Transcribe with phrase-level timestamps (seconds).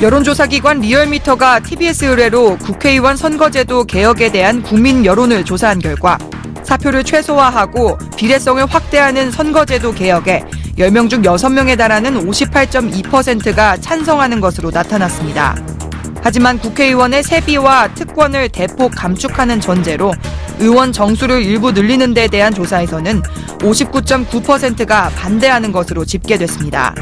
[0.00, 6.16] 여론조사기관 리얼미터가 TBS 의뢰로 국회의원 선거제도 개혁에 대한 국민 여론을 조사한 결과
[6.62, 10.42] 사표를 최소화하고 비례성을 확대하는 선거제도 개혁에
[10.78, 15.54] 10명 중 6명에 달하는 58.2%가 찬성하는 것으로 나타났습니다.
[16.22, 20.14] 하지만 국회의원의 세비와 특권을 대폭 감축하는 전제로
[20.60, 23.20] 의원 정수를 일부 늘리는 데 대한 조사에서는
[23.58, 26.94] 59.9%가 반대하는 것으로 집계됐습니다.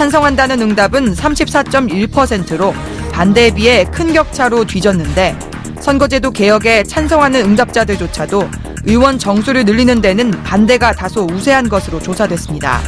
[0.00, 2.72] 찬성한다는 응답은 34.1%로
[3.12, 5.38] 반대에 비해 큰 격차로 뒤졌는데
[5.78, 8.48] 선거제도 개혁에 찬성하는 응답자들조차도
[8.86, 12.80] 의원 정수를 늘리는 데는 반대가 다소 우세한 것으로 조사됐습니다.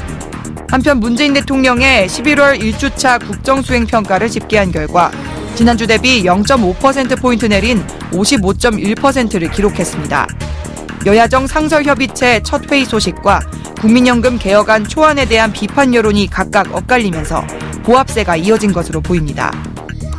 [0.71, 5.11] 한편 문재인 대통령의 11월 1주차 국정수행 평가를 집계한 결과
[5.55, 10.27] 지난주 대비 0.5%포인트 내린 55.1%를 기록했습니다.
[11.05, 13.41] 여야정 상설협의체 첫 회의 소식과
[13.81, 17.45] 국민연금 개혁안 초안에 대한 비판 여론이 각각 엇갈리면서
[17.83, 19.51] 보합세가 이어진 것으로 보입니다.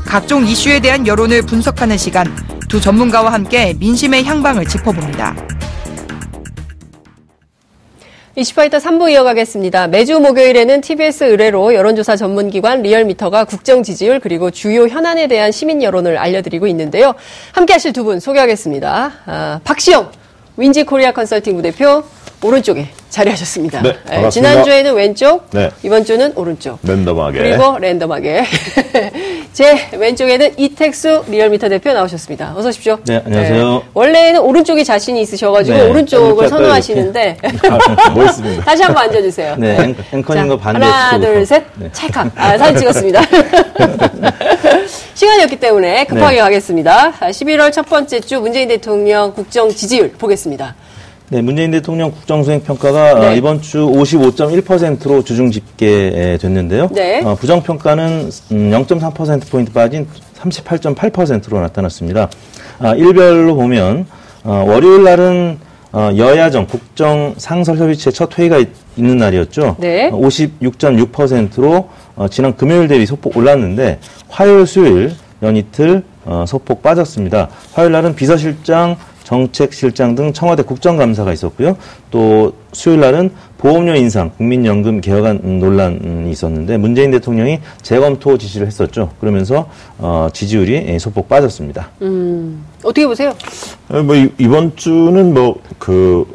[0.06, 2.28] 각종 이슈에 대한 여론을 분석하는 시간,
[2.68, 5.36] 두 전문가와 함께 민심의 향방을 짚어봅니다.
[8.36, 9.88] 이슈파이터 3부 이어가겠습니다.
[9.88, 16.18] 매주 목요일에는 TBS 의뢰로 여론조사 전문기관 리얼미터가 국정 지지율 그리고 주요 현안에 대한 시민 여론을
[16.18, 17.14] 알려드리고 있는데요.
[17.54, 19.12] 함께 하실 두 분 소개하겠습니다.
[19.28, 20.12] 아, 박시영
[20.58, 22.04] 윈지 코리아 컨설팅 부대표
[22.44, 23.82] 오른쪽에 자리하셨습니다.
[23.82, 24.30] 네, 반갑습니다.
[24.30, 25.70] 지난주에는 왼쪽, 네.
[25.82, 26.78] 이번 주는 오른쪽.
[26.84, 27.38] random하게.
[27.40, 28.44] 그리고 random하게.
[29.54, 32.54] 제 왼쪽에는 이택수 리얼미터 대표 나오셨습니다.
[32.56, 32.98] 어서 오십시오.
[33.06, 33.84] 네, 안녕하세요.
[33.94, 37.38] 원래는 오른쪽이 자신이 있으셔가지고 네, 오른쪽을 이렇게 선호하시는데
[38.16, 38.64] 멋있습니다.
[38.66, 39.56] 다시 한번 앉아주세요.
[39.58, 41.20] 네, 앵- 앵커님과 자, 반대 하나.
[41.20, 41.64] 둘, 셋.
[41.76, 41.90] 네.
[41.94, 42.32] 찰칵.
[42.36, 43.22] 아, 사진 찍었습니다.
[45.16, 46.42] 시간이 없기 때문에 급하게 네.
[46.42, 47.14] 가겠습니다.
[47.20, 50.76] 아, 11월 첫 번째 주 문재인 대통령 국정 지지율 보겠습니다.
[51.30, 53.28] 네, 문재인 대통령 국정수행 평가가 네.
[53.28, 56.90] 어, 이번 주 55.1%로 주중 집계됐는데요.
[56.92, 57.22] 네.
[57.24, 60.08] 어, 부정 평가는 0.3% 포인트 빠진
[60.40, 62.30] 38.8%로 나타났습니다.
[62.80, 64.06] 아, 일별로 보면
[64.44, 65.60] 어, 월요일 날은
[65.94, 69.78] 어, 여야정 국정 상설협의체 첫 회의가 있, 는 날이었죠.
[69.80, 70.12] 네.
[70.12, 74.00] 56.6%로 어, 지난 금요일 대비 소폭 올랐는데
[74.30, 77.50] 화요일, 수요일 연 이틀 어, 소폭 빠졌습니다.
[77.74, 81.76] 화요일 날은 비서실장, 정책실장 등 청와대 국정감사가 있었고요.
[82.12, 83.32] 또 수요일 날은
[83.64, 89.12] 보험료 인상, 국민연금 개혁안 음, 논란이 있었는데 문재인 대통령이 재검토 지시를 했었죠.
[89.22, 89.70] 그러면서
[90.00, 91.90] 어, 지지율이 예, 소폭 빠졌습니다.
[92.84, 93.34] 어떻게 보세요?
[93.88, 96.26] 뭐 이- 이번 주는 뭐그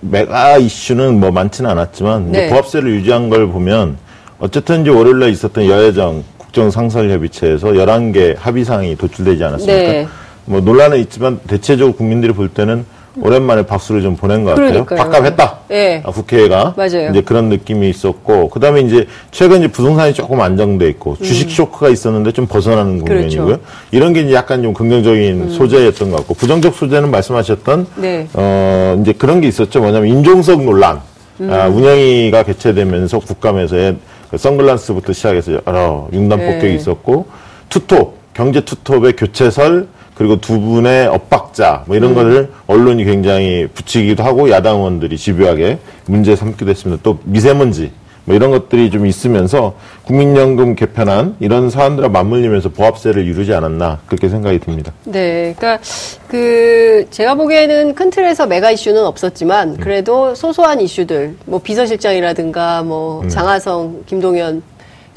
[0.00, 2.48] 메가 이슈는 뭐 많지는 않았지만 네.
[2.48, 3.98] 보합세를 유지한 걸 보면
[4.38, 9.92] 어쨌든 이제 월요일 날 있었던 여야정 국정상설협의체에서 11개 합의사항이 도출되지 않았습니까?
[9.92, 10.08] 네.
[10.46, 12.86] 뭐 논란은 있지만 대체적으로 국민들이 볼 때는
[13.22, 14.84] 오랜만에 박수를 좀 보낸 것 같아요.
[14.84, 14.98] 그러니까요.
[14.98, 15.58] 밥값했다.
[15.68, 16.02] 네.
[16.04, 17.10] 아, 국회가 맞아요.
[17.10, 22.32] 이제 그런 느낌이 있었고 그다음에 이제 최근 이제 부동산이 조금 안정돼 있고 주식 쇼크가 있었는데
[22.32, 23.42] 좀 벗어나는 국면이고요.
[23.42, 23.46] 음.
[23.46, 23.62] 그렇죠.
[23.62, 23.88] 음.
[23.90, 28.26] 이런 게 이제 약간 좀 긍정적인 소재였던 것 같고 부정적 소재는 말씀하셨던 네.
[28.34, 29.80] 어 이제 그런 게 있었죠.
[29.80, 31.00] 뭐냐면 인종석 논란.
[31.40, 31.50] 음.
[31.52, 33.96] 아, 운영위가 개최되면서 국감에서의
[34.30, 36.52] 그 선글라스부터 시작해서 여러 융단 네.
[36.52, 37.26] 폭격이 있었고
[37.68, 41.98] 투톱 경제 투톱의 교체설 그리고 두 분의 엇박자 뭐 음.
[41.98, 47.00] 이런 거를 언론이 굉장히 붙이기도 하고 야당 의원들이 집요하게 문제 삼기도 했습니다.
[47.04, 47.92] 또 미세먼지
[48.24, 49.74] 뭐 이런 것들이 좀 있으면서
[50.04, 54.92] 국민연금 개편안 이런 사안들과 맞물리면서 보합세를 이루지 않았나 그렇게 생각이 듭니다.
[55.04, 55.82] 네, 그러니까
[56.26, 63.28] 그 제가 보기에는 큰 틀에서 메가 이슈는 없었지만 그래도 소소한 이슈들, 뭐 비서실장이라든가 뭐 음.
[63.28, 64.62] 장하성, 김동연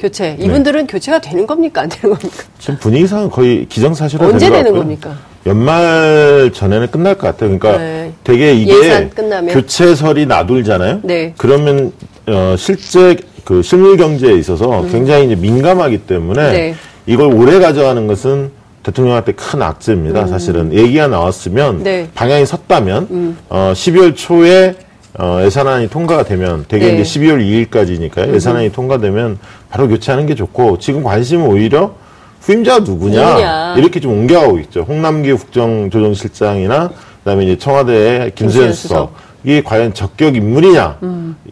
[0.02, 0.44] 교체 네.
[0.44, 2.42] 이분들은 교체가 되는 겁니까 안 되는 겁니까?
[2.58, 4.72] 지금 분위기상은 거의 기정사실화 언제 되는.
[4.72, 5.16] 겁니까?
[5.46, 7.56] 연말 전에는 끝날 것 같아요.
[7.56, 8.12] 그러니까 네.
[8.24, 9.08] 되게 이게?
[9.48, 11.00] 교체설이 나돌잖아요.
[11.04, 11.34] 네.
[11.36, 11.92] 그러면
[12.26, 16.52] 어, 실제 그 실물 경제에 있어서 굉장히 이제 민감하기 때문에 음.
[16.52, 16.74] 네.
[17.06, 18.50] 이걸 오래 가져가는 것은
[18.82, 20.26] 대통령한테 큰 악재입니다.
[20.26, 21.82] 사실은 얘기가 나왔으면 음.
[21.84, 22.00] 네.
[22.02, 22.10] 음.
[22.12, 24.74] 방향이 섰다면 어, 12월 초에
[25.18, 27.00] 어, 예산안이 통과가 되면 되게 네.
[27.00, 28.34] 이제 12월 2일까지니까요.
[28.34, 29.38] 예산안이 통과되면
[29.72, 31.94] 바로 교체하는 게 좋고 지금 관심은 오히려
[32.42, 33.74] 후임자가 누구냐, 누구냐.
[33.78, 34.82] 이렇게 좀 옮겨가고 있죠.
[34.82, 38.96] 홍남기 국정조정실장이나 그다음에 이제 청와대의 김수현 김수현 수석.
[38.96, 39.06] 음.
[39.08, 40.98] 수석 이게 과연 적격 인물이냐,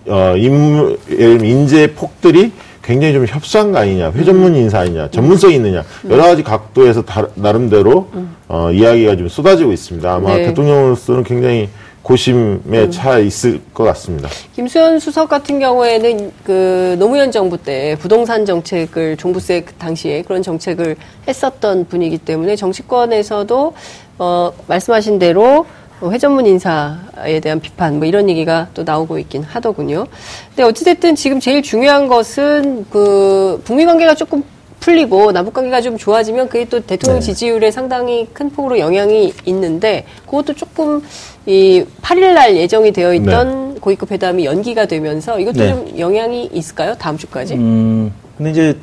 [0.09, 2.53] 어 인물 인재 폭들이
[2.83, 8.09] 굉장히 좀 협소한 거 아니냐, 회전문 인사 아니냐, 전문성이 있느냐 여러 가지 각도에서 다, 나름대로
[8.49, 10.13] 어, 이야기가 좀 쏟아지고 있습니다.
[10.15, 10.47] 아마 네.
[10.47, 11.69] 대통령으로서는 굉장히
[12.03, 14.29] 고심에 차 있을 것 같습니다.
[14.55, 20.97] 김수현 수석 같은 경우에는 그 노무현 정부 때 부동산 정책을 종부세 그 당시에 그런 정책을
[21.29, 23.75] 했었던 분이기 때문에 정치권에서도
[24.19, 25.67] 어 말씀하신 대로
[26.03, 30.07] 회전문 인사에 대한 비판 뭐 이런 얘기가 또 나오고 있긴 하더군요.
[30.49, 34.43] 근데 어찌됐든 지금 제일 중요한 것은 그 북미 관계가 조금
[34.81, 37.27] 풀리고 남북 관계가 좀 좋아지면 그게 또 대통령 네.
[37.27, 41.03] 지지율에 상당히 큰 폭으로 영향이 있는데 그것도 조금
[41.47, 45.69] 이 8일 날 예정이 되어 있던 고위급 회담이 연기가 되면서 이것도 네.
[45.69, 46.95] 좀 영향이 있을까요?
[46.99, 47.55] 다음 주까지?
[47.55, 48.77] 음, 근데 이제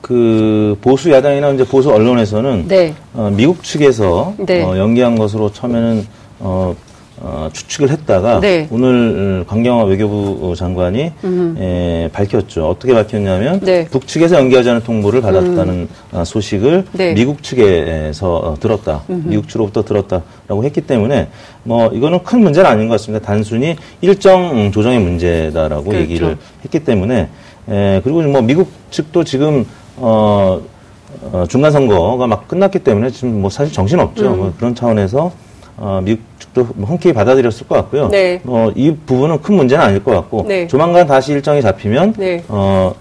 [0.00, 2.94] 그 보수 야당이나 이제 보수 언론에서는 네.
[3.14, 4.62] 어, 미국 측에서 네.
[4.62, 6.06] 어, 연기한 것으로 처음에는
[6.40, 6.74] 어,
[7.20, 8.66] 어, 추측을 했다가 네.
[8.70, 11.12] 오늘 강경화 외교부 장관이
[11.58, 12.68] 에, 밝혔죠.
[12.68, 13.82] 어떻게 밝혔냐면 네.
[13.82, 13.86] 음.
[13.90, 17.14] 북측에서 연기하자는 통보를 받았다는 어, 소식을 네.
[17.14, 19.02] 미국 측에서 어, 들었다.
[19.06, 21.28] 미국 측으로부터 들었다라고 했기 때문에
[21.62, 23.24] 뭐 이거는 큰 문제는 아닌 것 같습니다.
[23.24, 26.00] 단순히 일정 조정의 문제다라고 그렇죠.
[26.00, 27.28] 얘기를 했기 때문에
[27.68, 29.64] 에, 그리고 뭐 미국 측도 지금
[29.96, 30.60] 어,
[31.32, 34.32] 어, 중간 선거가 막 끝났기 때문에 지금 뭐 사실 정신 없죠.
[34.32, 34.36] 음.
[34.36, 35.30] 뭐 그런 차원에서
[35.76, 38.08] 어, 미국 측도 뭐 흔쾌히 받아들였을 것 같고요.
[38.08, 38.40] 네.
[38.44, 40.66] 어, 이 부분은 큰 문제는 아닐 것 같고 네.
[40.66, 42.42] 조만간 다시 일정이 잡히면 네.
[42.48, 42.94] 어,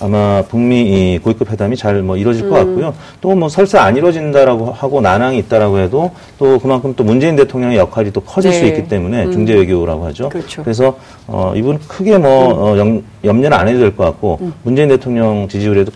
[0.00, 0.82] 아마 북미
[1.14, 2.50] 이 고위급 회담이 잘 뭐 이루어질 음.
[2.50, 2.94] 것 같고요.
[3.20, 8.10] 또 뭐 설사 안 이루어진다라고 하고 난항이 있다라고 해도 또 그만큼 또 문재인 대통령의 역할이
[8.12, 8.58] 또 커질 네.
[8.58, 10.28] 수 있기 때문에 중재 외교라고 하죠.
[10.28, 10.62] 그렇죠.
[10.66, 10.96] 래서
[11.28, 14.52] 어, 이분 크게 뭐 어, 염, 염려는 안 해도 될 것 같고 음.
[14.64, 15.92] 문재인 대통령 지지율에도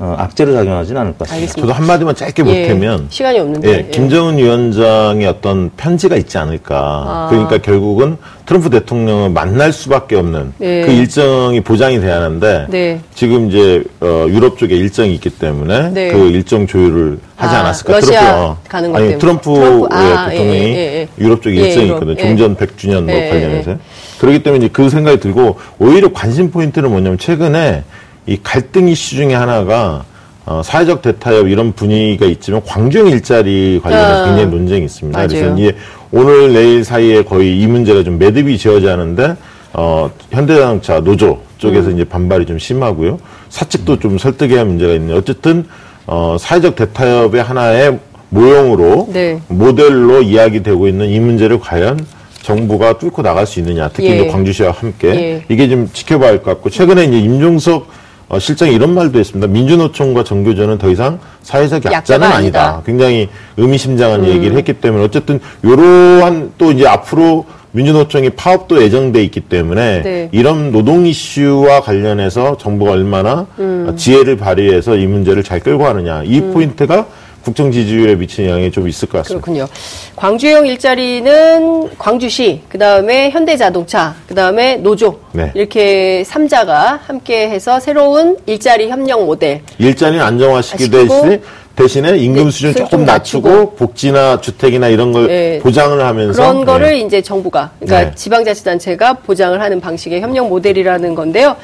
[0.00, 1.34] 어, 악재로 작용하지는 않을 것 같습니다.
[1.34, 1.60] 알겠습니다.
[1.66, 3.68] 저도 한마디만 짧게 예, 보태면 시간이 없는데.
[3.68, 3.90] 예, 예.
[3.90, 6.76] 김정은 위원장의 어떤 편지가 있지 않을까.
[6.78, 7.26] 아.
[7.30, 8.16] 그러니까 결국은
[8.46, 10.82] 트럼프 대통령을 만날 수밖에 없는 네.
[10.86, 13.00] 그 일정이 보장이 돼야 하는데 네.
[13.14, 16.12] 지금 이제 어, 유럽 쪽에 일정이 있기 때문에 네.
[16.12, 17.92] 그 일정 조율을 하지 아, 않았을까.
[17.94, 19.18] 러시아 트럼프, 가는 것 아니 때문에.
[19.18, 21.08] 트럼프, 트럼프, 예, 아, 대통령이 예, 예, 예.
[21.18, 22.16] 유럽 쪽에 예, 일정이 유럽, 있거든요.
[22.18, 22.22] 예.
[22.22, 23.70] 종전 100주년 뭐 예, 관련해서.
[23.72, 23.78] 예.
[24.20, 27.82] 그렇기 때문에 이제 그 생각이 들고 오히려 관심 포인트는 뭐냐면 최근에
[28.28, 30.04] 이 갈등 이슈 중에 하나가
[30.44, 35.18] 어, 사회적 대타협 이런 분위기가 있지만 광주형 일자리 관련해서 아, 굉장히 논쟁이 있습니다.
[35.18, 35.28] 맞아요.
[35.28, 35.76] 그래서 이제
[36.12, 39.34] 오늘 내일 사이에 거의 이 문제가 좀 매듭이 지어져 하는데
[39.72, 41.94] 어, 현대자동차 노조 쪽에서 음.
[41.94, 43.18] 이제 반발이 좀 심하고요.
[43.48, 45.66] 사측도 좀 설득해야 할 문제가 있는데 어쨌든
[46.06, 47.98] 어, 사회적 대타협의 하나의
[48.30, 49.40] 모형으로 네.
[49.48, 52.04] 모델로 이야기되고 있는 이 문제를 과연
[52.42, 54.14] 정부가 뚫고 나갈 수 있느냐, 특히 예.
[54.16, 55.44] 이제 광주시와 함께 예.
[55.50, 57.86] 이게 좀 지켜봐야 할 것 같고 최근에 이제 임종석
[58.28, 59.46] 어, 실장이 이런 말도 했습니다.
[59.46, 62.36] 민주노총과 정교조는 더 이상 사회적 약자는 아니다.
[62.36, 62.78] 아니다.
[62.78, 62.82] 음.
[62.84, 70.02] 굉장히 의미심장한 얘기를 했기 때문에 어쨌든 이러한 또 이제 앞으로 민주노총이 파업도 예정돼 있기 때문에
[70.02, 70.28] 네.
[70.32, 73.94] 이런 노동 이슈와 관련해서 정부가 얼마나 음.
[73.96, 77.06] 지혜를 발휘해서 이 문제를 잘 끌고 가느냐 이 포인트가
[77.48, 79.42] 국정 지지율에 미치는 영향이 좀 있을 것 같습니다.
[79.42, 79.66] 그렇군요.
[80.16, 85.50] 광주형 일자리는 광주시, 그 다음에 현대자동차, 그 다음에 노조 네.
[85.54, 89.62] 이렇게 삼자가 함께해서 새로운 일자리 협력 모델.
[89.78, 91.38] 일자리는 안정화시키기 시키고
[91.78, 95.60] 대신에 임금 네, 수준 조금 좀 낮추고, 낮추고 복지나 주택이나 이런 걸 예.
[95.62, 96.98] 보장을 하면서 그런 거를 예.
[96.98, 98.14] 이제 정부가, 그러니까 네.
[98.16, 101.54] 지방자치단체가 보장을 하는 방식의 협력 모델이라는 건데요.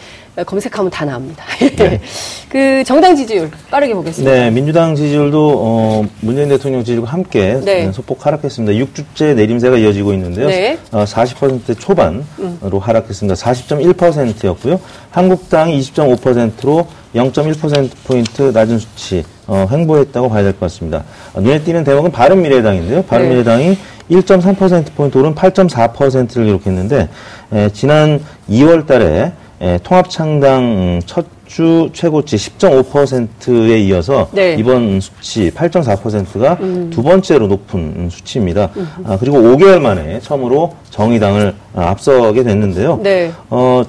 [0.47, 1.45] 검색하면 다 나옵니다.
[1.77, 2.01] 네.
[2.49, 4.33] 그 정당 지지율 빠르게 보겠습니다.
[4.33, 7.91] 네, 민주당 지지율도 어, 문재인 대통령 지지율과 함께 네.
[7.93, 8.85] 소폭 하락했습니다.
[8.85, 10.49] 6주째 내림세가 이어지고 있는데요.
[10.49, 10.79] 네.
[10.91, 13.35] 어, 40% 초반으로 하락했습니다.
[13.35, 14.81] 40.1%였고요.
[15.11, 21.05] 한국당이 20.5%로 0.1%포인트 낮은 수치 어, 횡보했다고 봐야 될 것 같습니다.
[21.35, 23.03] 어, 눈에 띄는 대목은 바른미래당인데요.
[23.03, 23.77] 바른미래당이
[24.11, 27.09] 1.3%포인트 오른 8.4%를 기록했는데
[27.53, 28.21] 에, 지난
[28.51, 34.57] 2월 달에 에, 통합창당 음, 첫주 최고치 10.5%에 이어서 네.
[34.59, 36.59] 이번 수치 8.4%가
[36.91, 38.71] 두 번째로 높은 음, 수치입니다.
[39.05, 43.01] 아, 그리고 5개월 만에 처음으로 정의당을 아, 앞서게 됐는데요.
[43.03, 43.31] 네.
[43.49, 43.83] 어,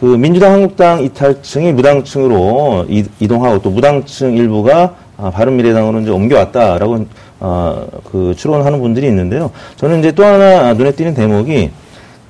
[0.00, 7.04] 그 민주당, 한국당 이탈층이 무당층으로 이, 이동하고 또 무당층 일부가 아, 바른미래당으로 이제 옮겨왔다라고
[7.40, 9.50] 어, 그 추론하는 분들이 있는데요.
[9.76, 11.70] 저는 이제 또 하나 눈에 띄는 대목이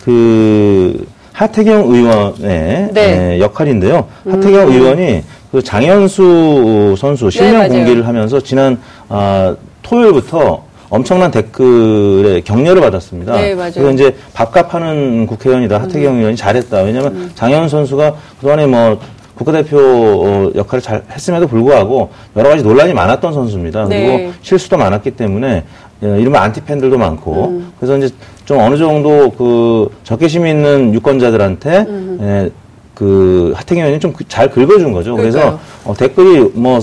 [0.05, 3.35] 그 하태경 의원의 네.
[3.35, 4.07] 에, 역할인데요.
[4.29, 5.23] 하태경 의원이
[5.53, 7.69] 그 장현수 선수 실명 네.
[7.69, 13.37] 공개를 하면서 지난 아, 토요일부터 엄청난 댓글에 격려를 받았습니다.
[13.41, 13.73] 네, 맞아요.
[13.75, 15.81] 그래서 이제 밥값 하는 국회의원이다.
[15.83, 16.83] 하태경 의원이 잘했다.
[16.83, 18.99] 왜냐하면 장현 선수가 그동안에 뭐
[19.37, 23.85] 국가대표 어, 역할을 잘 했음에도 불구하고 여러 가지 논란이 많았던 선수입니다.
[23.87, 24.19] 네.
[24.19, 25.65] 그리고 실수도 많았기 때문에
[26.03, 27.73] 어, 이른바 안티팬들도 많고 음.
[27.79, 28.11] 그래서 이제
[28.45, 31.87] 좀 어느 정도 그 적개심 있는 유권자들한테
[32.21, 32.51] 에,
[32.95, 35.15] 그 하태경 의원이 좀 잘 긁어준 거죠.
[35.17, 35.61] 그래서 그러니까요.
[35.85, 36.81] 어, 댓글이 뭐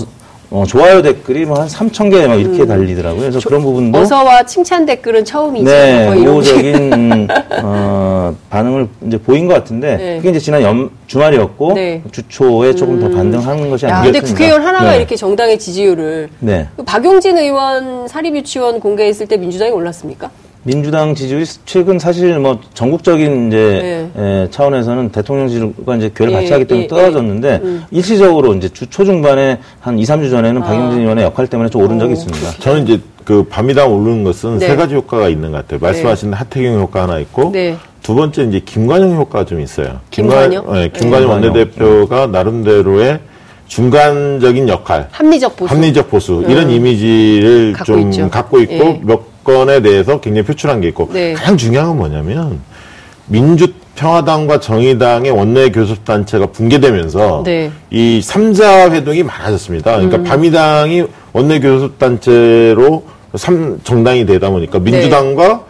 [0.50, 3.20] 어, 좋아요 댓글이 뭐 한 3천 개 막 이렇게 달리더라고요.
[3.20, 4.02] 그래서 그런 부분도 음.
[4.02, 5.64] 어서와 칭찬 댓글은 처음이죠.
[5.70, 7.28] 네, 뭐 우호적인 음,
[7.62, 10.16] 어, 반응을 이제 보인 것 같은데 네.
[10.16, 12.02] 그게 이제 지난 연, 주말이었고 네.
[12.12, 14.12] 주초에 조금 더 반등하는 것이 야, 아니겠습니까?
[14.12, 14.98] 근데 국회의원 하나가 네.
[14.98, 16.68] 이렇게 정당의 지지율을 네.
[16.76, 20.30] 그 박용진 의원 사립유치원 공개했을 때 민주당이 올랐습니까?
[20.72, 26.52] 민주당 지지율이 최근 사실 뭐 전국적인 이제 에, 차원에서는 대통령 지지율과 이제 교회를 예, 같이
[26.52, 30.66] 하기 때문에 예, 떨어졌는데 일시적으로 이제 주 초중반에 한 2, 3주 전에는 아.
[30.66, 32.50] 박영진 의원의 역할 때문에 좀 오른 적이 있습니다.
[32.58, 34.66] 저는 이제 그 밤이당 오르는 것은 네.
[34.68, 35.80] 세 가지 효과가 있는 것 같아요.
[35.80, 37.74] 말씀하신 하태경 효과 하나 있고 네.
[38.02, 40.00] 두 번째 이제 김관영 효과가 좀 있어요.
[40.10, 40.64] 김관영?
[40.66, 41.30] 김관- 네, 김관영.
[41.30, 43.20] 원내대표가 나름대로의
[43.68, 45.74] 중간적인 역할, 합리적 보수.
[45.74, 48.28] 합리적 보수 이런 이미지를 갖고 좀 있죠.
[48.28, 49.00] 갖고 있고
[49.48, 51.32] 건에 대해서 굉장히 표출한 게 있고 네.
[51.32, 52.60] 가장 중요한 건 뭐냐면
[53.26, 57.70] 민주 평화당과 정의당의 원내 교섭 단체가 붕괴되면서 네.
[57.90, 59.96] 이 삼자 회동이 많아졌습니다.
[59.96, 60.24] 그러니까 음.
[60.24, 64.90] 밤이당이 원내 교섭 단체로 삼 정당이 되다 보니까 네.
[64.90, 65.62] 민주당과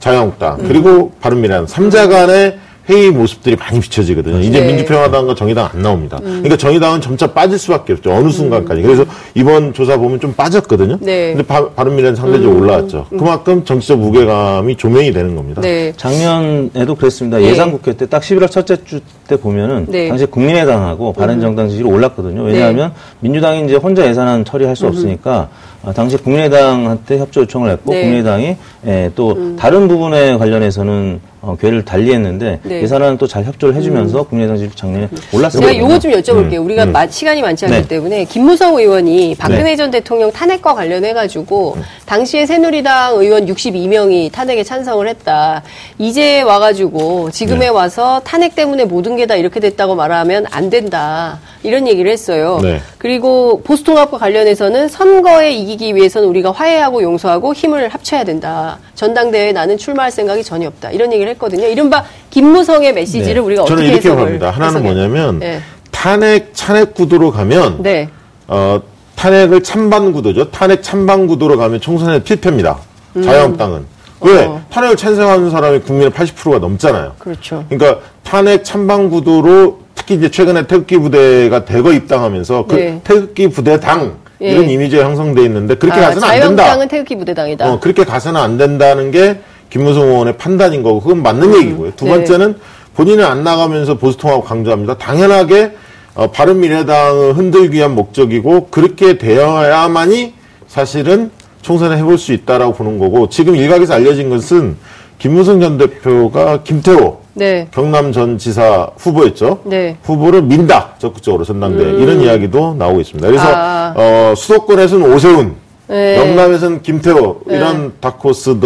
[0.00, 0.64] 자유한국당 음.
[0.66, 2.58] 그리고 바른미래당 삼자 간의
[2.90, 4.40] 회의 모습들이 많이 비춰지거든요.
[4.40, 4.60] 이제 네.
[4.62, 4.66] 음.
[4.66, 6.18] 민주평화당과 정의당 안 나옵니다.
[6.20, 8.12] 그러니까 정의당은 점차 빠질 수밖에 없죠.
[8.12, 8.82] 어느 순간까지.
[8.82, 9.04] 그래서
[9.34, 10.98] 이번 조사 보면 좀 빠졌거든요.
[11.00, 11.30] 네.
[11.32, 11.36] 음.
[11.36, 13.06] 근데 바, 바른미래는 상대적으로 올라왔죠.
[13.10, 15.62] 그만큼 정치적 무게감이 조명이 되는 겁니다.
[15.62, 15.92] 네.
[15.96, 17.40] 작년에도 그랬습니다.
[17.40, 17.46] 예.
[17.46, 18.98] 예상 국회 때 딱 11월 첫째 주
[19.30, 20.08] 때 보면은 네.
[20.08, 22.42] 당시 국민의당하고 바른정당 지지율이 올랐거든요.
[22.42, 25.48] 왜냐하면 민주당이 이제 혼자 예산안 처리할 수 없으니까
[25.84, 28.02] 아, 당시 국민의당한테 협조 요청을 했고 네.
[28.02, 28.56] 국민의당이
[28.86, 32.82] 예, 또 다른 부분에 관련해서는 어, 괴를 달리했는데 네.
[32.82, 35.72] 예산안은 또 잘 협조를 해주면서 국민의당 지지율 작년에 올랐습니다.
[35.72, 36.62] 제가 요거 좀 여쭤볼게요.
[36.64, 37.88] 우리가 마- 시간이 많지 않기 네.
[37.88, 39.76] 때문에 김무성 의원이 박근혜 네.
[39.76, 45.62] 전 대통령 탄핵과 관련해가지고 당시에 새누리당 의원 62명이 탄핵에 찬성을 했다.
[45.98, 47.68] 이제 와가지고 지금에 네.
[47.68, 51.38] 와서 탄핵 때문에 모든 게다 이렇게 됐다고 말하면 안 된다.
[51.62, 52.58] 이런 얘기를 했어요.
[52.62, 52.80] 네.
[52.98, 58.78] 그리고 보수통합과 관련해서는 선거에 이기기 위해서는 우리가 화해하고 용서하고 힘을 합쳐야 된다.
[58.94, 60.90] 전당대회에 나는 출마할 생각이 전혀 없다.
[60.90, 61.66] 이런 얘기를 했거든요.
[61.66, 63.40] 이른바 김무성의 메시지를 네.
[63.40, 64.50] 우리가 저는 어떻게 이렇게 해석을 봅니다.
[64.50, 65.60] 하나는 해석해야 뭐냐면 네.
[65.90, 68.08] 탄핵 찬핵 구도로 가면 네.
[68.48, 68.80] 어,
[69.16, 70.50] 탄핵을 찬반 구도죠.
[70.50, 72.78] 탄핵 찬반 구도로 가면 총선에 필패입니다.
[73.22, 73.84] 자유한국당은.
[74.22, 74.44] 왜?
[74.44, 74.62] 어.
[74.70, 77.12] 탄핵을 찬성하는 사람이 국민의 80%가 넘잖아요.
[77.18, 77.64] 그렇죠.
[77.68, 83.00] 그러니까 탄핵 찬반 구도로 특히 이제 최근에 태극기 부대가 대거 입당하면서 그 네.
[83.04, 84.52] 태극기 부대당 예.
[84.52, 86.36] 이런 이미지가 형성돼 있는데 그렇게 아, 가서는 안 된다.
[86.36, 87.72] 자유한국당은 태극기 부대당이다.
[87.72, 91.92] 어, 그렇게 가서는 안 된다는 게 김무성 의원의 판단인 거고 그건 맞는 얘기고요.
[91.96, 92.12] 두 네.
[92.12, 92.56] 번째는
[92.94, 94.98] 본인은 안 나가면서 보수통합 강조합니다.
[94.98, 95.72] 당연하게
[96.14, 100.34] 어, 바른미래당을 흔들기 위한 목적이고 그렇게 되어야만이
[100.66, 101.30] 사실은
[101.62, 104.76] 총선을 해볼 수 있다라고 보는 거고 지금 일각에서 알려진 것은
[105.18, 107.68] 김무성 전 대표가 김태호 네.
[107.72, 109.60] 경남 전 지사 후보였죠.
[109.64, 109.96] 네.
[110.02, 113.26] 후보를 민다 적극적으로 전당대회 이런 이야기도 나오고 있습니다.
[113.28, 113.94] 그래서 아.
[113.96, 115.54] 어, 수도권에서는 오세훈,
[115.88, 116.16] 네.
[116.18, 118.56] 영남에서는 김태호 이런 다코스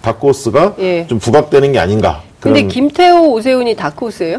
[0.00, 1.06] 다코스가 예.
[1.08, 2.22] 좀 부각되는 게 아닌가.
[2.40, 4.38] 근데 그런- 김태호, 오세훈이 다크호스예요?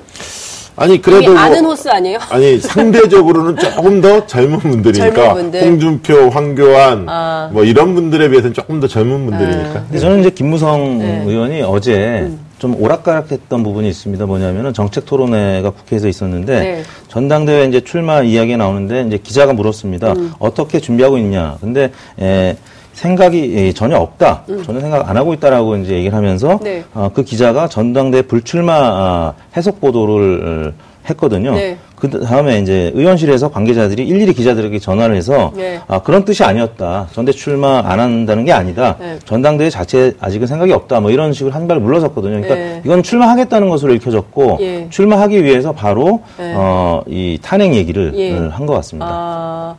[0.77, 2.19] 아니 그래도 뭐- 아는 호스 아니에요?
[2.29, 5.61] 아니 상대적으로는 조금 더 젊은 분들이니까 젊은 분들.
[5.63, 7.49] 홍준표, 황교안 아.
[7.53, 9.73] 뭐 이런 분들에 비해서는 조금 더 젊은 분들이니까.
[9.85, 11.23] 근데 저는 이제 김무성 네.
[11.25, 12.29] 의원이 어제
[12.59, 14.25] 좀 오락가락했던 부분이 있습니다.
[14.25, 16.83] 뭐냐면은 정책 토론회가 국회에서 있었는데 네.
[17.09, 20.13] 전당대회 이제 출마 이야기가 나오는데 이제 기자가 물었습니다.
[20.13, 20.33] 음.
[20.39, 21.57] 어떻게 준비하고 있냐.
[21.61, 22.57] 근데 에,
[22.95, 24.43] 생각이 예, 전혀 없다.
[24.65, 26.59] 전혀 생각 안 하고 있다라고 이제 얘기를 하면서 음.
[26.63, 26.83] 네.
[26.93, 31.53] 어, 그 기자가 전당대회 불출마 아, 해석 보도를 어, 했거든요.
[31.53, 31.77] 네.
[31.95, 35.79] 그 다음에 이제 의원실에서 관계자들이 일일이 기자들에게 전화를 해서 네.
[35.87, 37.07] 아, 그런 뜻이 아니었다.
[37.11, 38.95] 전대 출마 안 한다는 게 아니다.
[38.99, 39.19] 네.
[39.25, 40.99] 전당대회 자체 아직은 생각이 없다.
[41.01, 42.41] 뭐 이런 식으로 한 발 물러섰거든요.
[42.41, 42.81] 그러니까 네.
[42.85, 44.87] 이건 출마하겠다는 것으로 읽혀졌고 예.
[44.89, 46.53] 출마하기 위해서 바로 네.
[46.55, 48.31] 어, 이 탄핵 얘기를 예.
[48.37, 49.07] 한것 같습니다.
[49.09, 49.75] 아,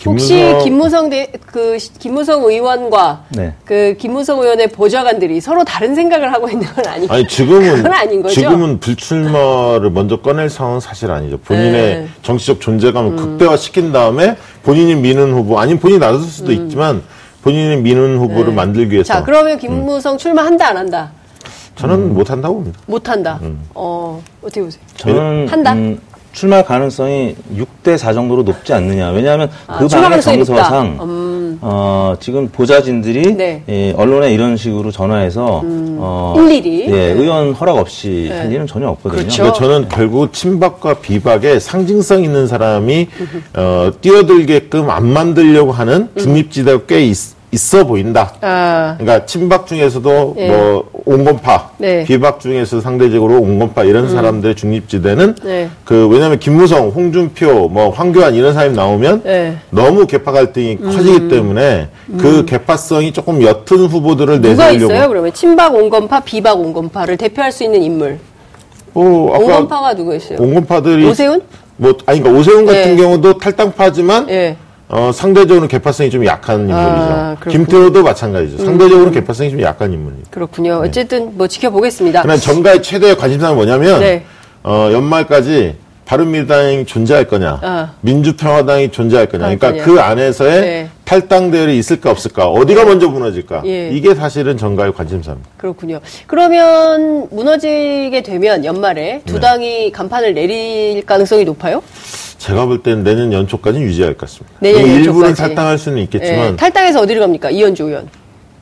[0.00, 3.52] 김무성- 김무성 대, 그 시- 김무성 의원과 네.
[3.66, 8.22] 그 김무성 의원의 보좌관들이 서로 다른 생각을 하고 있는 건 아니고 아니 지금은 그건 아닌
[8.22, 8.34] 거죠?
[8.34, 11.38] 지금은 불출마를 먼저 꺼낼 상황은 사실 아니죠.
[11.38, 11.96] 본인의 네.
[11.98, 12.12] 음.
[12.22, 17.02] 정치적 존재감을 극대화 시킨 다음에 본인이 미는 후보 아니면 본인이 나설 수도 있지만
[17.42, 19.16] 본인이 미는 후보를 만들기 위해서 음.
[19.16, 19.20] 네.
[19.20, 21.10] 자, 그러면 김무성 출마한다 안 한다?
[21.76, 22.78] 저는 못 한다고 봅니다.
[22.86, 23.38] 못 한다.
[23.42, 23.60] 음.
[23.74, 24.82] 어, 어떻게 보세요?
[24.96, 25.74] 저는 한다?
[26.30, 29.10] 음, 출마 가능성이 6대 4 정도로 높지 않느냐.
[29.10, 30.98] 왜냐하면 아, 그 출마 방의 정서상.
[31.00, 31.58] 음.
[31.60, 33.62] 어, 지금 보좌진들이 네.
[33.68, 36.86] 예, 언론에 이런 식으로 전화해서 어, 일일이?
[36.88, 38.38] 예, 의원 허락 없이 네.
[38.38, 39.22] 할 일은 전혀 없거든요.
[39.22, 39.42] 그렇죠.
[39.42, 43.08] 그러니까 저는 결국 친박과 비박에 상징성 있는 사람이
[43.56, 47.16] 어, 뛰어들게끔 안 만들려고 하는 중립지대가 꽤 있,
[47.52, 48.32] 있어 보인다.
[48.40, 50.48] 아, 그러니까 친박 중에서도 예.
[50.48, 52.00] 뭐 온건파, 네.
[52.00, 52.04] 음.
[52.04, 55.68] 비박 중에서 상대적으로 온건파 이런 사람들의 중립지대는 네.
[55.84, 59.48] 그 왜냐하면 김무성, 홍준표, 뭐 황교안 이런 사람이 나오면 네.
[59.48, 59.60] 음.
[59.70, 61.88] 너무 개파 갈등이 커지기 때문에
[62.18, 64.92] 그 개파성이 조금 옅은 후보들을 누가 내세우려고.
[64.92, 65.08] 있어요?
[65.08, 68.18] 그러면 친박 온건파, 비박 온건파를 대표할 수 있는 인물.
[68.92, 70.38] 뭐 아까 온건파가 누가 있어요?
[70.40, 71.42] 온건파들이 오세훈?
[71.76, 72.96] 뭐 아니 그러니까 오세훈 같은 네.
[72.96, 74.56] 경우도 탈당파지만 예.
[74.92, 76.78] 어, 상대적으로 개파성이 좀 약한 인물이죠.
[76.80, 77.62] 아, 그렇군요.
[77.62, 77.66] 음.
[77.66, 78.64] 김태호도 마찬가지죠.
[78.64, 80.24] 상대적으로 개파성이 좀 약한 인물이에요.
[80.30, 80.82] 그렇군요.
[80.84, 82.22] 어쨌든 뭐 지켜보겠습니다.
[82.22, 84.24] 그러나 정가의 최대의 관심사는 뭐냐면 네.
[84.64, 87.92] 어, 연말까지 바른미래당이 존재할 거냐, 아.
[88.00, 89.46] 민주평화당이 존재할 거냐.
[89.46, 89.84] 할 그러니까 거냐.
[89.84, 90.88] 그 안에서의 네.
[91.04, 93.62] 탈당 대열이 있을까 없을까, 어디가 먼저 무너질까.
[93.66, 93.90] 예.
[93.90, 95.48] 이게 사실은 정가의 관심사입니다.
[95.56, 96.00] 그렇군요.
[96.26, 99.22] 그러면 무너지게 되면 연말에 네.
[99.24, 101.80] 두 당이 간판을 내릴 가능성이 높아요?
[102.40, 104.56] 제가 볼 때는 내년 연초까지는 유지할 것 같습니다.
[104.60, 105.42] 내년 뭐 일부는 연초까지.
[105.42, 107.50] 탈당할 수는 있겠지만 예, 탈당해서 어디를 갑니까?
[107.50, 108.08] 이현주 의원.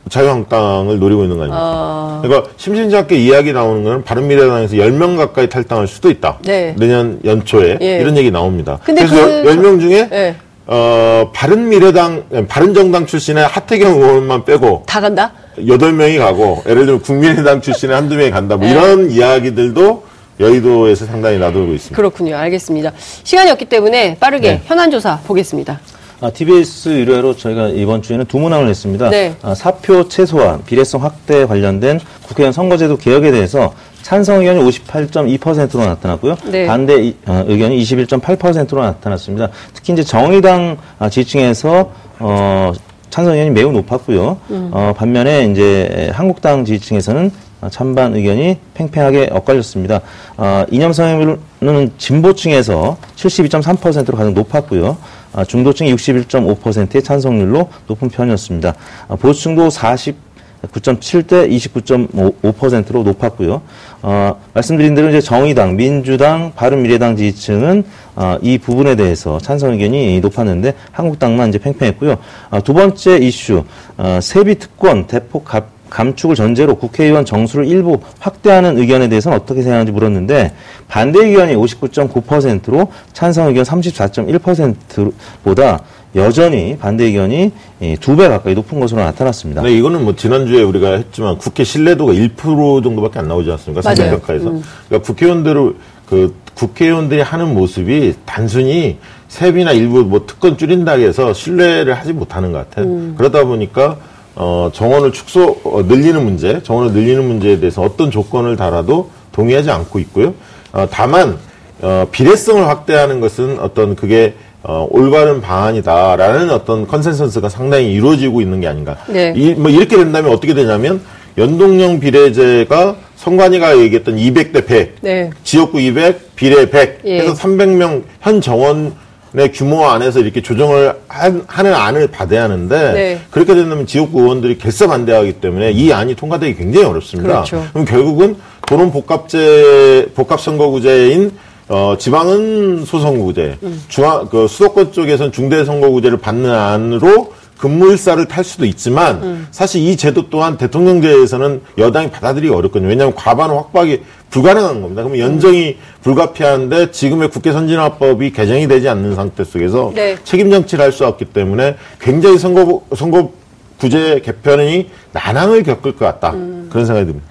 [0.08, 1.62] 자유한국당을 노리고 있는 거 아닙니까?
[1.62, 6.38] 아, 그러니까 심심찮게 이야기 나오는 거는 바른미래당에서 10명 가까이 탈당할 수도 있다.
[6.42, 6.74] 네.
[6.76, 8.00] 내년 연초에 예.
[8.00, 8.80] 이런 얘기 나옵니다.
[8.84, 10.34] 근데 그래서 그 10명 중에 예.
[10.66, 15.32] 어, 바른미래당, 바른정당 출신의 하태경 의원만 빼고 다 간다?
[15.66, 18.56] 여덟 명이 가고, 예를 들면 국민의당 출신의 한두 명이 간다.
[18.56, 18.72] 뭐 네.
[18.72, 20.07] 이런 이야기들도
[20.40, 21.96] 여의도에서 상당히 나돌고 있습니다.
[21.96, 22.36] 그렇군요.
[22.36, 22.92] 알겠습니다.
[23.24, 24.62] 시간이 없기 때문에 빠르게 네.
[24.64, 25.80] 현안 조사 보겠습니다.
[26.20, 29.10] 아, TBS 의뢰로 저희가 이번 주에는 두 문항을 냈습니다.
[29.10, 29.34] 네.
[29.42, 36.36] 아, 사표 최소화, 비례성 확대 관련된 국회의원 선거제도 개혁에 대해서 찬성 의견이 58.2%로 나타났고요.
[36.50, 36.66] 네.
[36.66, 39.50] 반대 이- 어, 의견이 21.8%로 나타났습니다.
[39.74, 42.72] 특히 이제 정의당 아, 지지층에서 어,
[43.10, 44.38] 찬성 의견이 매우 높았고요.
[44.50, 44.70] 음.
[44.72, 50.00] 어, 반면에 이제 한국당 지지층에서는 아, 찬반 의견이 팽팽하게 엇갈렸습니다.
[50.36, 54.96] 어, 이념성으로는 진보층에서 72.3%로 가장 높았고요.
[55.32, 58.74] 아, 중도층이 61.5%의 찬성률로 높은 편이었습니다.
[59.08, 63.60] 아, 보수층도 49.7대 29.5%로 높았고요.
[64.02, 67.84] 어, 말씀드린 대로 이제 정의당, 민주당, 바른미래당 지지층은
[68.16, 72.16] 어, 이 부분에 대해서 찬성 의견이 높았는데 한국당만 이제 팽팽했고요.
[72.50, 73.64] 아, 두 번째 이슈
[73.96, 79.92] 어, 세비 특권 대폭 갑- 감축을 전제로 국회의원 정수를 일부 확대하는 의견에 대해서는 어떻게 생각하는지
[79.92, 80.52] 물었는데
[80.88, 85.80] 반대 의견이 59.9%로 찬성 의견 34.1%보다
[86.14, 87.52] 여전히 반대 의견이
[88.00, 89.62] 두 배 가까이 높은 것으로 나타났습니다.
[89.62, 93.82] 네, 이거는 뭐 지난주에 우리가 했지만 국회 신뢰도가 1% 정도밖에 안 나오지 않습니까?
[93.82, 93.96] 맞아요.
[93.96, 94.44] 상대평가에서.
[94.88, 95.74] 그러니까 국회의원들을
[96.08, 98.96] 그 국회의원들이 하는 모습이 단순히
[99.28, 103.14] 세비나 일부 뭐 특권 줄인다고 해서 신뢰를 하지 못하는 것 같아요.
[103.16, 103.98] 그러다 보니까
[104.38, 109.98] 어, 정원을 축소 어, 늘리는 문제, 정원을 늘리는 문제에 대해서 어떤 조건을 달아도 동의하지 않고
[109.98, 110.32] 있고요.
[110.72, 111.36] 어, 다만
[111.82, 118.68] 어, 비례성을 확대하는 것은 어떤 그게 어, 올바른 방안이다라는 어떤 컨센서스가 상당히 이루어지고 있는 게
[118.68, 118.96] 아닌가.
[119.08, 119.32] 네.
[119.36, 121.00] 이, 뭐 이렇게 된다면 어떻게 되냐면
[121.36, 125.30] 연동형 비례제가 선관위가 얘기했던 200대 100, 네.
[125.42, 127.20] 지역구 200, 비례 100 예.
[127.20, 128.92] 해서 300명 현 정원
[129.34, 133.20] 의 규모 안에서 이렇게 조정을 한- 하는 안을 받아야 하는데 네.
[133.30, 137.28] 그렇게 된다면 지역구 의원들이 결사 반대하기 때문에 이 안이 통과되기 굉장히 어렵습니다.
[137.44, 137.66] 그렇죠.
[137.72, 138.36] 그럼 결국은
[138.66, 141.32] 도론 복합제 복합 선거구제인
[141.70, 143.82] 어, 지방은 소선거구제, 음.
[143.88, 149.48] 중앙 그 수도권 쪽에서는 중대 선거구제를 받는 안으로 근무일사를 탈 수도 있지만 음.
[149.50, 152.88] 사실 이 제도 또한 대통령제에서는 여당이 받아들이기 어렵거든요.
[152.88, 155.02] 왜냐하면 과반 확보하기 불가능한 겁니다.
[155.02, 160.16] 그러면 연정이 불가피한데 지금의 국회 선진화법이 개정이 되지 않는 상태 속에서 네.
[160.24, 163.32] 책임 정치를 할 수 없기 때문에 굉장히 선거 선거
[163.78, 166.68] 구제 개편이 난항을 겪을 것 같다 음.
[166.70, 167.26] 그런 생각이 듭니다.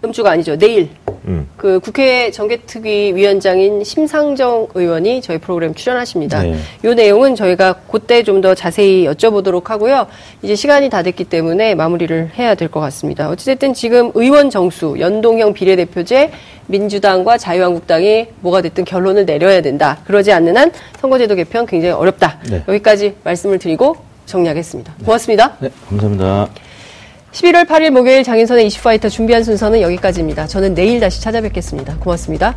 [0.00, 0.56] 다음 주가 아니죠.
[0.58, 0.90] 내일.
[1.26, 1.48] 음.
[1.56, 6.42] 그 국회 정개특위 위원장인 심상정 의원이 저희 프로그램 출연하십니다.
[6.42, 6.56] 네.
[6.84, 10.06] 이 내용은 저희가 그때 좀 더 자세히 여쭤보도록 하고요.
[10.42, 13.28] 이제 시간이 다 됐기 때문에 마무리를 해야 될 것 같습니다.
[13.30, 16.30] 어찌됐든 지금 의원 정수, 연동형 비례대표제,
[16.66, 19.98] 민주당과 자유한국당이 뭐가 됐든 결론을 내려야 된다.
[20.06, 22.38] 그러지 않는 한 선거제도 개편 굉장히 어렵다.
[22.50, 22.62] 네.
[22.68, 24.94] 여기까지 말씀을 드리고 정리하겠습니다.
[25.04, 25.56] 고맙습니다.
[25.60, 26.48] 네, 감사합니다.
[27.36, 30.46] 11월 8일 목요일 장인선의 이슈파이터 준비한 순서는 여기까지입니다.
[30.46, 31.98] 저는 내일 다시 찾아뵙겠습니다.
[31.98, 32.56] 고맙습니다.